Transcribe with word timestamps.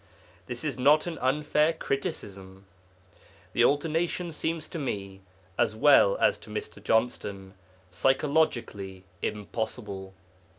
This 0.47 0.63
is 0.63 0.79
not 0.79 1.05
an 1.05 1.19
unfair 1.19 1.73
criticism. 1.73 2.65
The 3.53 3.63
alternation 3.63 4.31
seems 4.31 4.67
to 4.69 4.79
me, 4.79 5.21
as 5.59 5.75
well 5.75 6.17
as 6.17 6.39
to 6.39 6.49
Mr. 6.49 6.83
Johnston, 6.83 7.53
psychologically 7.91 9.03
impossible. 9.21 10.15